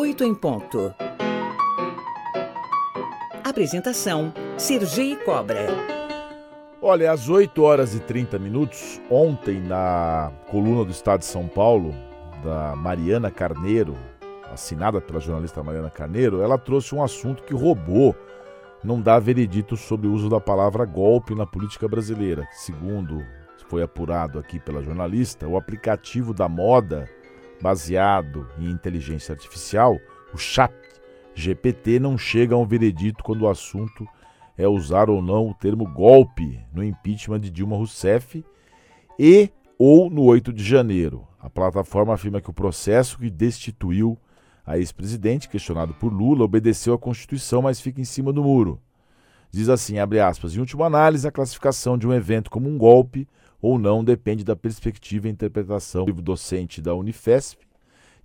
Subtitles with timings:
[0.00, 0.94] 8 em ponto.
[3.42, 5.66] Apresentação: Sergi Cobra.
[6.80, 11.92] Olha, às 8 horas e 30 minutos, ontem, na coluna do Estado de São Paulo,
[12.44, 13.96] da Mariana Carneiro,
[14.52, 18.14] assinada pela jornalista Mariana Carneiro, ela trouxe um assunto que roubou
[18.84, 22.46] não dá veredito sobre o uso da palavra golpe na política brasileira.
[22.52, 23.20] Segundo
[23.66, 27.10] foi apurado aqui pela jornalista, o aplicativo da moda
[27.60, 29.98] baseado em inteligência artificial,
[30.32, 30.72] o Chat
[31.38, 34.06] GPT, não chega a um veredito quando o assunto
[34.56, 38.44] é usar ou não o termo golpe no impeachment de Dilma Rousseff
[39.16, 41.26] e ou no 8 de janeiro.
[41.40, 44.18] A plataforma afirma que o processo que destituiu
[44.66, 48.82] a ex-presidente, questionado por Lula, obedeceu à Constituição, mas fica em cima do muro.
[49.50, 53.26] Diz assim, abre aspas, em última análise, a classificação de um evento como um golpe
[53.60, 57.66] ou não depende da perspectiva e interpretação do docente da Unifesp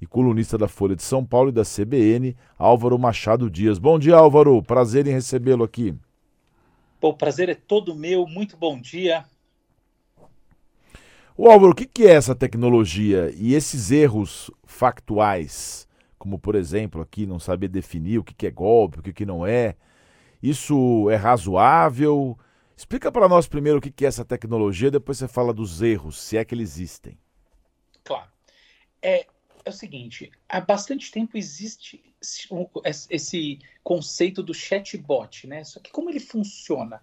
[0.01, 3.79] e colunista da Folha de São Paulo e da CBN, Álvaro Machado Dias.
[3.79, 4.61] Bom dia, Álvaro.
[4.61, 5.95] Prazer em recebê-lo aqui.
[7.01, 8.27] o prazer é todo meu.
[8.27, 9.23] Muito bom dia.
[11.35, 15.87] O Álvaro, o que é essa tecnologia e esses erros factuais,
[16.19, 19.75] como por exemplo aqui não saber definir o que é golpe, o que não é,
[20.43, 22.37] isso é razoável?
[22.75, 26.35] Explica para nós primeiro o que é essa tecnologia, depois você fala dos erros, se
[26.35, 27.17] é que eles existem.
[28.03, 28.29] Claro.
[29.01, 29.25] É,
[29.63, 32.03] é o seguinte, há bastante tempo existe
[33.09, 35.63] esse conceito do chatbot, né?
[35.63, 37.01] Só que como ele funciona,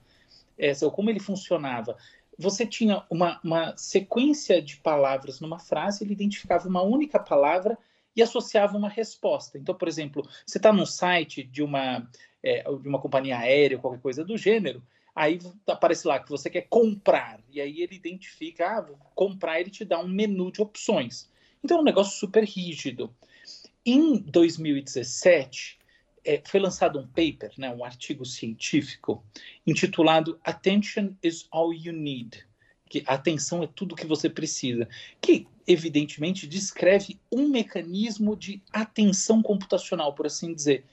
[0.58, 1.97] é, ou como ele funcionava,
[2.38, 7.78] você tinha uma, uma sequência de palavras numa frase, ele identificava uma única palavra
[8.22, 9.58] associava uma resposta.
[9.58, 12.08] Então, por exemplo, você está num site de uma,
[12.42, 14.82] é, de uma companhia aérea qualquer coisa do gênero,
[15.14, 18.82] Aí aparece lá que você quer comprar, e aí ele identifica, ah,
[19.14, 21.28] comprar, ele te dá um menu de opções.
[21.62, 23.14] Então é um negócio super rígido.
[23.84, 25.78] Em 2017,
[26.24, 29.25] é, foi lançado um paper, né, um artigo científico,
[29.66, 32.47] intitulado Attention is All You Need,
[32.90, 34.88] que atenção é tudo que você precisa,
[35.20, 40.84] que evidentemente descreve um mecanismo de atenção computacional, por assim dizer.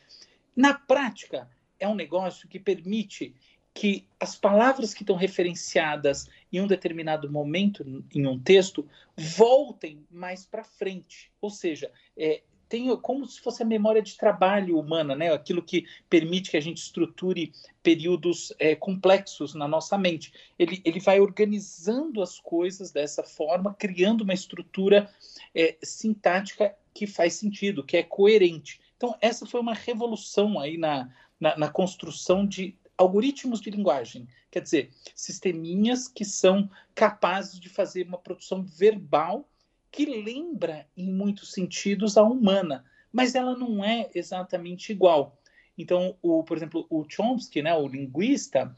[0.55, 1.49] Na prática,
[1.79, 3.33] é um negócio que permite
[3.73, 7.83] que as palavras que estão referenciadas em um determinado momento
[8.13, 13.65] em um texto voltem mais para frente, ou seja, é, tem como se fosse a
[13.65, 15.31] memória de trabalho humana, né?
[15.31, 17.51] Aquilo que permite que a gente estruture
[17.81, 20.33] períodos é, complexos na nossa mente.
[20.57, 25.09] Ele, ele vai organizando as coisas dessa forma, criando uma estrutura
[25.55, 28.81] é, sintática que faz sentido, que é coerente.
[28.97, 34.61] Então, essa foi uma revolução aí na, na, na construção de algoritmos de linguagem, quer
[34.61, 39.47] dizer, sisteminhas que são capazes de fazer uma produção verbal
[39.97, 45.41] que lembra, em muitos sentidos, a humana, mas ela não é exatamente igual.
[45.75, 48.75] Então, o, por exemplo, o Chomsky, né, o linguista,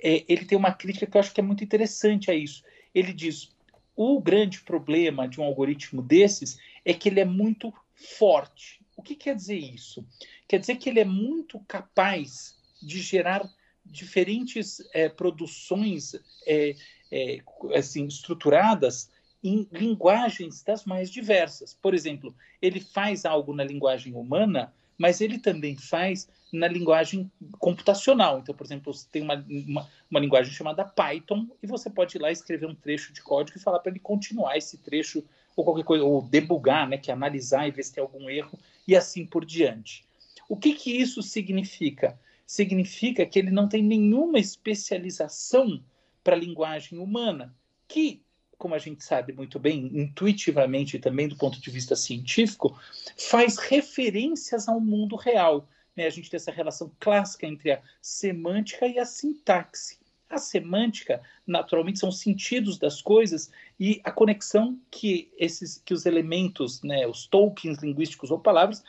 [0.00, 2.62] é, ele tem uma crítica que eu acho que é muito interessante a isso.
[2.94, 3.50] Ele diz:
[3.96, 8.80] o grande problema de um algoritmo desses é que ele é muito forte.
[8.96, 10.06] O que quer dizer isso?
[10.46, 13.42] Quer dizer que ele é muito capaz de gerar
[13.84, 16.14] diferentes é, produções
[16.46, 16.76] é,
[17.10, 17.38] é,
[17.74, 19.10] assim, estruturadas
[19.42, 21.74] em linguagens das mais diversas.
[21.80, 28.38] Por exemplo, ele faz algo na linguagem humana, mas ele também faz na linguagem computacional.
[28.38, 32.20] Então, por exemplo, você tem uma, uma, uma linguagem chamada Python e você pode ir
[32.20, 35.24] lá escrever um trecho de código e falar para ele continuar esse trecho
[35.56, 38.58] ou qualquer coisa, ou debugar, né, que é analisar e ver se tem algum erro
[38.86, 40.04] e assim por diante.
[40.48, 42.18] O que, que isso significa?
[42.52, 45.82] significa que ele não tem nenhuma especialização
[46.22, 47.54] para a linguagem humana,
[47.88, 48.21] que,
[48.62, 52.80] como a gente sabe muito bem, intuitivamente também do ponto de vista científico,
[53.18, 55.68] faz referências ao mundo real.
[55.96, 56.06] Né?
[56.06, 59.98] A gente tem essa relação clássica entre a semântica e a sintaxe.
[60.30, 63.50] A semântica, naturalmente, são sentidos das coisas
[63.80, 68.84] e a conexão que esses, que os elementos, né, os tokens linguísticos ou palavras,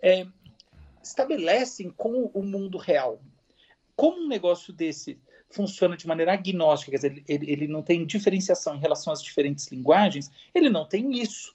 [0.00, 0.24] é,
[1.02, 3.20] estabelecem com o mundo real.
[3.96, 5.18] Como um negócio desse
[5.50, 9.66] funciona de maneira agnóstica, quer dizer, ele, ele não tem diferenciação em relação às diferentes
[9.68, 11.54] linguagens, ele não tem isso.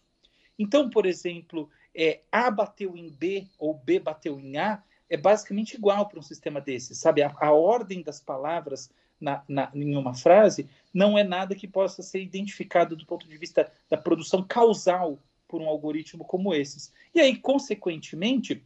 [0.57, 5.73] Então, por exemplo, é, A bateu em B ou B bateu em A é basicamente
[5.75, 7.21] igual para um sistema desse, sabe?
[7.21, 8.89] A, a ordem das palavras
[9.19, 13.37] na, na, em uma frase não é nada que possa ser identificado do ponto de
[13.37, 16.93] vista da produção causal por um algoritmo como esses.
[17.13, 18.63] E aí, consequentemente,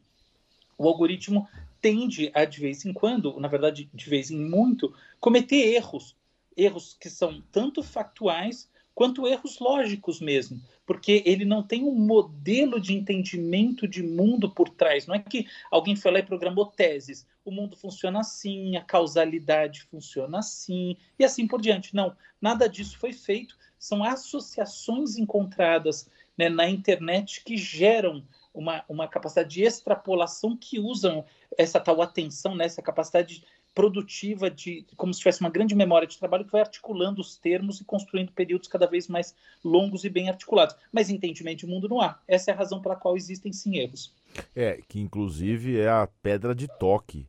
[0.78, 1.48] o algoritmo
[1.86, 6.16] tende a, de vez em quando, na verdade, de vez em muito, cometer erros.
[6.58, 12.82] Erros que são tanto factuais quanto erros lógicos mesmo, porque ele não tem um modelo
[12.82, 15.06] de entendimento de mundo por trás.
[15.06, 17.28] Não é que alguém foi lá e programou teses.
[17.44, 21.94] O mundo funciona assim, a causalidade funciona assim, e assim por diante.
[21.94, 23.56] Não, nada disso foi feito.
[23.78, 28.24] São associações encontradas né, na internet que geram
[28.56, 31.26] uma, uma capacidade de extrapolação que usam
[31.58, 33.44] essa tal atenção, né, essa capacidade
[33.74, 37.82] produtiva de como se tivesse uma grande memória de trabalho que vai articulando os termos
[37.82, 40.76] e construindo períodos cada vez mais longos e bem articulados.
[40.94, 42.18] Mas entendimento de mundo não há.
[42.26, 44.14] Essa é a razão pela qual existem sim erros.
[44.56, 47.28] É, que inclusive é a pedra de toque.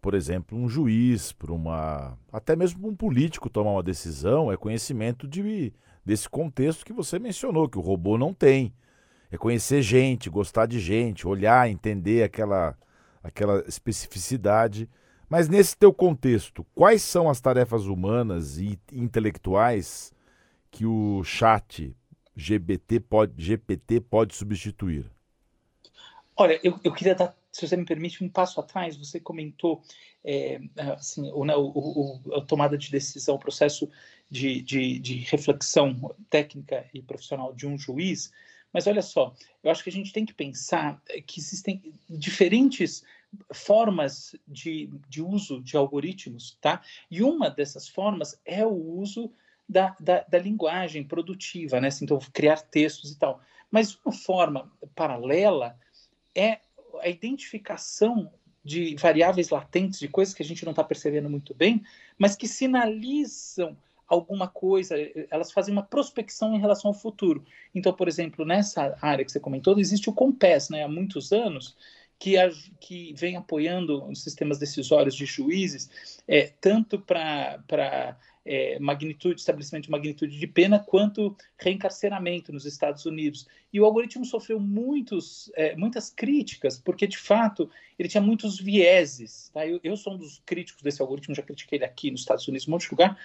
[0.00, 2.16] Por exemplo, um juiz, para uma.
[2.30, 5.72] até mesmo um político tomar uma decisão, é conhecimento de,
[6.04, 8.72] desse contexto que você mencionou, que o robô não tem.
[9.32, 12.78] É conhecer gente, gostar de gente, olhar, entender aquela,
[13.26, 14.88] aquela especificidade.
[15.28, 20.12] Mas nesse teu contexto, quais são as tarefas humanas e intelectuais
[20.70, 21.94] que o chat
[22.36, 25.10] GPT pode, GPT pode substituir?
[26.36, 28.96] Olha, eu, eu queria dar, se você me permite, um passo atrás.
[28.96, 29.82] Você comentou
[30.22, 33.88] é, assim, né, o, o, a tomada de decisão, o processo
[34.30, 38.30] de, de, de reflexão técnica e profissional de um juiz.
[38.72, 39.34] Mas olha só,
[39.64, 43.02] eu acho que a gente tem que pensar que existem diferentes
[43.52, 46.82] formas de, de uso de algoritmos, tá?
[47.10, 49.32] E uma dessas formas é o uso
[49.68, 51.88] da, da, da linguagem produtiva, né?
[51.88, 53.40] Assim, então, criar textos e tal.
[53.70, 55.78] Mas uma forma paralela
[56.34, 56.60] é
[57.00, 58.32] a identificação
[58.64, 61.84] de variáveis latentes, de coisas que a gente não está percebendo muito bem,
[62.18, 63.76] mas que sinalizam
[64.08, 64.94] alguma coisa,
[65.30, 67.44] elas fazem uma prospecção em relação ao futuro.
[67.74, 71.76] Então, por exemplo, nessa área que você comentou, existe o COMPES, né, há muitos anos,
[72.18, 79.40] que, a, que vem apoiando os sistemas decisórios de juízes, é, tanto para é, magnitude,
[79.40, 83.46] estabelecimento de magnitude de pena, quanto reencarceramento nos Estados Unidos.
[83.72, 87.68] E o algoritmo sofreu muitos, é, muitas críticas, porque de fato
[87.98, 89.50] ele tinha muitos vieses.
[89.52, 89.66] Tá?
[89.66, 92.66] Eu, eu, sou um dos críticos desse algoritmo, já critiquei ele aqui nos Estados Unidos,
[92.66, 93.18] em um monte de lugar,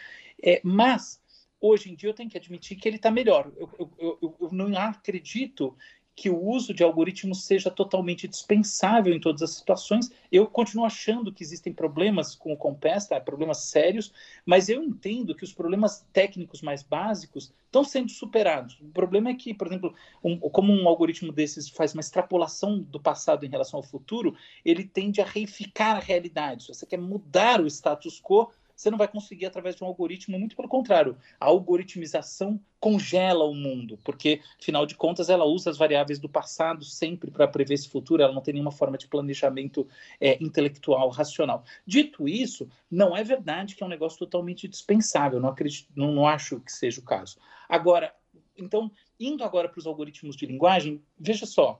[0.43, 1.21] é, mas
[1.61, 3.51] hoje em dia eu tenho que admitir que ele está melhor.
[3.55, 5.77] Eu, eu, eu, eu não acredito
[6.15, 10.11] que o uso de algoritmos seja totalmente dispensável em todas as situações.
[10.31, 13.19] Eu continuo achando que existem problemas com o Compass, tá?
[13.19, 14.13] problemas sérios,
[14.45, 18.77] mas eu entendo que os problemas técnicos mais básicos estão sendo superados.
[18.81, 22.99] O problema é que, por exemplo, um, como um algoritmo desses faz uma extrapolação do
[22.99, 24.35] passado em relação ao futuro,
[24.65, 26.63] ele tende a reificar a realidade.
[26.63, 30.39] Se você quer mudar o status quo, você não vai conseguir através de um algoritmo,
[30.39, 31.15] muito pelo contrário.
[31.39, 36.83] A algoritmização congela o mundo, porque, afinal de contas, ela usa as variáveis do passado
[36.83, 39.87] sempre para prever esse futuro, ela não tem nenhuma forma de planejamento
[40.19, 41.63] é, intelectual, racional.
[41.85, 46.27] Dito isso, não é verdade que é um negócio totalmente dispensável, não, acredito, não, não
[46.27, 47.37] acho que seja o caso.
[47.69, 48.11] Agora,
[48.57, 51.79] então, indo agora para os algoritmos de linguagem, veja só,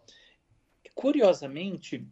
[0.93, 2.07] curiosamente,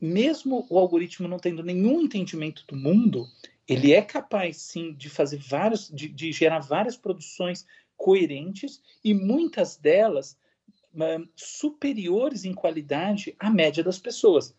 [0.00, 3.26] mesmo o algoritmo não tendo nenhum entendimento do mundo,
[3.68, 7.66] ele é capaz sim de fazer vários, de, de gerar várias produções
[7.96, 10.38] coerentes e muitas delas
[10.94, 14.54] um, superiores em qualidade à média das pessoas.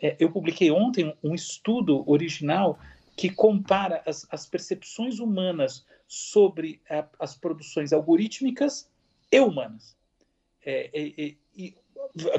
[0.00, 2.78] É, eu publiquei ontem um estudo original
[3.16, 8.90] que compara as, as percepções humanas sobre a, as produções algorítmicas
[9.30, 9.96] e humanas.
[10.64, 11.76] É, é, e,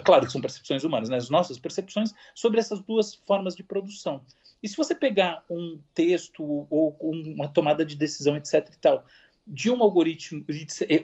[0.04, 1.18] claro que são percepções humanas, né?
[1.18, 4.24] as nossas percepções sobre essas duas formas de produção.
[4.62, 8.70] E se você pegar um texto ou uma tomada de decisão, etc.
[8.74, 9.06] e tal,
[9.48, 10.46] de um algoritmo,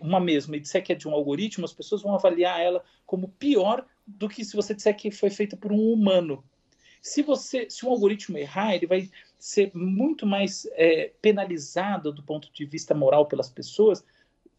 [0.02, 3.30] uma mesma, e disser que é de um algoritmo, as pessoas vão avaliar ela como
[3.30, 6.44] pior do que se você disser que foi feita por um humano.
[7.02, 12.52] Se você, se um algoritmo errar, ele vai ser muito mais é, penalizado do ponto
[12.52, 14.04] de vista moral pelas pessoas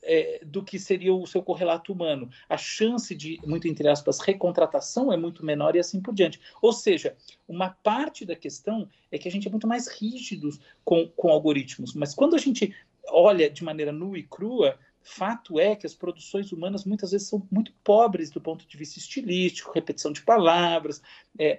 [0.06, 2.30] é, do que seria o seu correlato humano.
[2.48, 6.40] A chance de, muito entre aspas, recontratação é muito menor e assim por diante.
[6.62, 10.48] Ou seja, uma parte da questão é que a gente é muito mais rígido
[10.84, 12.75] com, com algoritmos, mas quando a gente
[13.08, 17.46] olha de maneira nua e crua, fato é que as produções humanas muitas vezes são
[17.50, 21.00] muito pobres do ponto de vista estilístico, repetição de palavras,
[21.38, 21.58] é,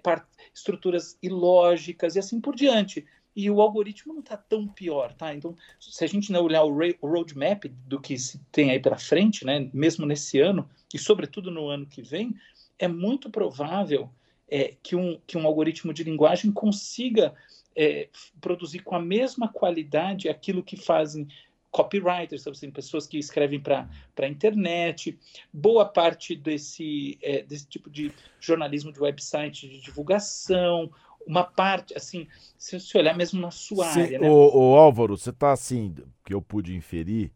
[0.54, 3.06] estruturas ilógicas e assim por diante
[3.38, 5.32] e o algoritmo não está tão pior, tá?
[5.32, 9.46] Então, se a gente não olhar o, roadmap do que se tem aí pela frente,
[9.46, 12.34] né, mesmo nesse ano e sobretudo no ano que vem,
[12.80, 14.10] é muito provável
[14.50, 17.36] é, que, um, que um algoritmo de linguagem consiga
[17.76, 18.10] é,
[18.42, 21.28] produzir com a mesma qualidade aquilo que fazem
[21.70, 23.88] copywriters, assim, pessoas que escrevem para
[24.20, 25.16] a internet.
[25.54, 30.92] Boa parte desse, é, desse tipo de jornalismo de website de divulgação,
[31.28, 34.20] uma parte, assim, se você olhar mesmo na sua Sim, área.
[34.20, 34.30] Né?
[34.30, 35.94] O, o Álvaro, você está assim,
[36.26, 37.32] que eu pude inferir,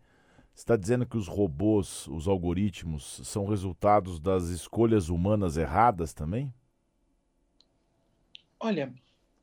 [0.56, 6.54] está dizendo que os robôs, os algoritmos, são resultados das escolhas humanas erradas também?
[8.60, 8.94] Olha,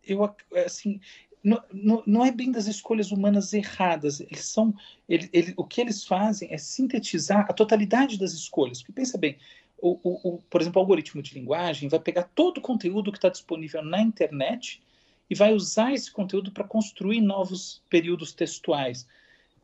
[0.02, 1.00] eu assim,
[1.43, 4.21] não, não, não, é bem das escolhas humanas erradas.
[4.21, 4.75] Eles são,
[5.09, 8.78] ele, ele, o que eles fazem é sintetizar a totalidade das escolhas.
[8.81, 9.37] Porque pensa bem,
[9.80, 13.18] o, o, o, por exemplo, o algoritmo de linguagem vai pegar todo o conteúdo que
[13.18, 14.82] está disponível na internet
[15.30, 19.06] e vai usar esse conteúdo para construir novos períodos textuais.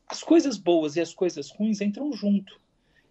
[0.06, 2.61] As coisas boas e as coisas ruins entram junto.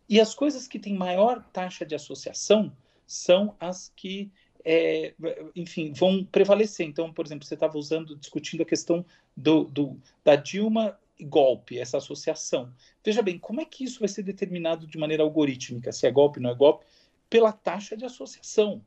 [0.07, 2.72] E as coisas que têm maior taxa de associação
[3.07, 4.31] são as que
[4.65, 5.13] é,
[5.55, 6.86] enfim, vão prevalecer.
[6.86, 9.05] Então, por exemplo, você estava usando, discutindo a questão
[9.36, 12.72] do, do, da Dilma e golpe, essa associação.
[13.03, 16.39] Veja bem, como é que isso vai ser determinado de maneira algorítmica, se é golpe
[16.39, 16.86] não é golpe?
[17.34, 18.84] Pela taxa de associação.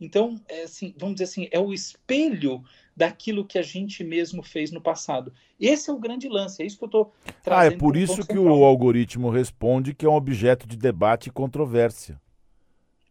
[0.00, 2.64] Então, é assim, vamos dizer assim, é o espelho
[2.96, 5.30] daquilo que a gente mesmo fez no passado.
[5.60, 7.72] Esse é o grande lance, é isso que eu estou trazendo.
[7.72, 11.30] Ah, é por isso que o algoritmo responde que é um objeto de debate e
[11.30, 12.18] controvérsia.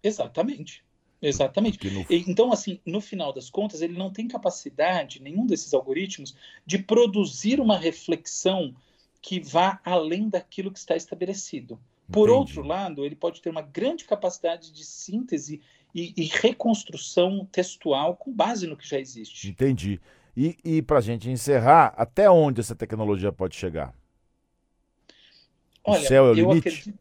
[0.01, 0.83] Exatamente.
[1.21, 1.87] Exatamente.
[1.91, 2.03] No...
[2.09, 7.59] Então, assim, no final das contas, ele não tem capacidade, nenhum desses algoritmos, de produzir
[7.59, 8.73] uma reflexão
[9.21, 11.79] que vá além daquilo que está estabelecido.
[12.11, 12.39] Por Entendi.
[12.39, 15.61] outro lado, ele pode ter uma grande capacidade de síntese
[15.93, 19.49] e, e reconstrução textual com base no que já existe.
[19.49, 19.99] Entendi.
[20.35, 23.93] E, e para a gente encerrar, até onde essa tecnologia pode chegar?
[25.83, 26.67] Olha, o céu é o limite?
[26.67, 26.99] Acredito...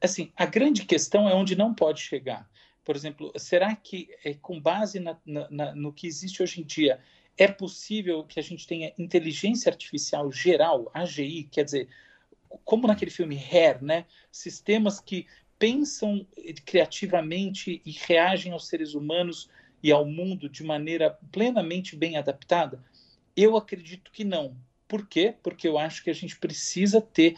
[0.00, 2.48] Assim, a grande questão é onde não pode chegar
[2.84, 7.00] por exemplo, será que, é, com base na, na, no que existe hoje em dia,
[7.36, 11.88] é possível que a gente tenha inteligência artificial geral, AGI, quer dizer,
[12.64, 14.06] como naquele filme Hair, né?
[14.30, 15.26] Sistemas que
[15.58, 16.26] pensam
[16.64, 19.48] criativamente e reagem aos seres humanos
[19.82, 22.82] e ao mundo de maneira plenamente bem adaptada?
[23.36, 24.56] Eu acredito que não.
[24.86, 25.34] Por quê?
[25.42, 27.34] Porque eu acho que a gente precisa ter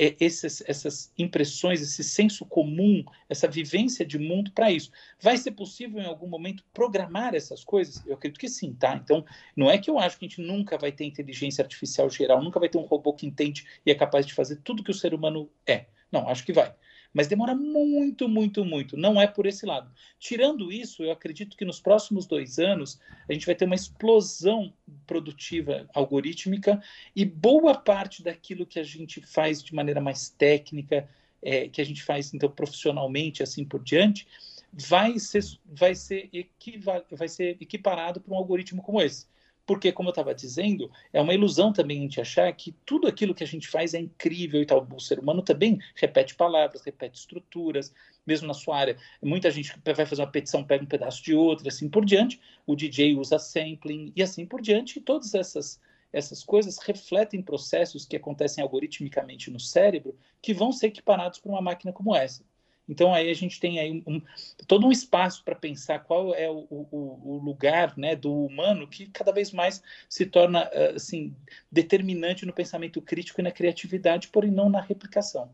[0.00, 4.90] é, esses, essas impressões, esse senso comum, essa vivência de mundo para isso.
[5.20, 8.02] Vai ser possível em algum momento programar essas coisas?
[8.06, 8.96] Eu acredito que sim, tá?
[8.96, 9.22] Então,
[9.54, 12.58] não é que eu acho que a gente nunca vai ter inteligência artificial geral, nunca
[12.58, 15.12] vai ter um robô que entende e é capaz de fazer tudo que o ser
[15.12, 15.84] humano é.
[16.10, 16.74] Não, acho que vai
[17.12, 18.96] mas demora muito, muito, muito.
[18.96, 19.90] Não é por esse lado.
[20.18, 24.72] Tirando isso, eu acredito que nos próximos dois anos a gente vai ter uma explosão
[25.06, 26.82] produtiva algorítmica
[27.14, 31.08] e boa parte daquilo que a gente faz de maneira mais técnica,
[31.42, 34.26] é, que a gente faz então profissionalmente, assim por diante,
[34.72, 39.26] vai ser, vai ser, equiva, vai ser equiparado para um algoritmo como esse.
[39.70, 43.32] Porque, como eu estava dizendo, é uma ilusão também a gente achar que tudo aquilo
[43.32, 44.84] que a gente faz é incrível e tal.
[44.92, 47.94] O ser humano também repete palavras, repete estruturas,
[48.26, 48.96] mesmo na sua área.
[49.22, 52.40] Muita gente vai fazer uma petição, pega um pedaço de outra, assim por diante.
[52.66, 54.98] O DJ usa sampling e assim por diante.
[54.98, 55.80] E todas essas,
[56.12, 61.62] essas coisas refletem processos que acontecem algoritmicamente no cérebro que vão ser equiparados para uma
[61.62, 62.44] máquina como essa.
[62.90, 64.20] Então aí a gente tem aí um,
[64.66, 69.06] todo um espaço para pensar qual é o, o, o, lugar né, do humano que
[69.06, 71.32] cada vez mais se torna assim
[71.70, 75.48] determinante no pensamento crítico e na criatividade, porém não na replicação.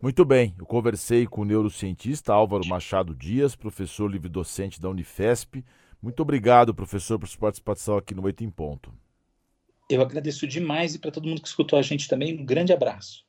[0.00, 5.62] Muito bem, eu conversei com o neurocientista Álvaro Machado Dias, professor livre-docente da Unifesp.
[6.00, 8.92] Muito obrigado, professor, por sua participação aqui no Oito em Ponto.
[9.90, 13.22] Eu agradeço demais e para todo mundo que escutou a gente também, um grande abraço.